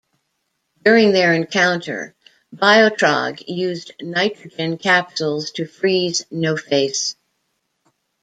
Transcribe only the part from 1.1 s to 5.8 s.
their encounter, Biotrog used nitrogen capsules to